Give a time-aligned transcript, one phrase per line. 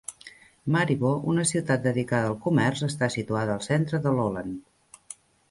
[0.75, 5.15] Maribo, una ciutat dedica al comerç, està situada al centre de Lolland.